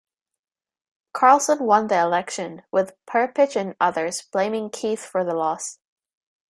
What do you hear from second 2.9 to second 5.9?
Perpich and others blaming Keith for the loss.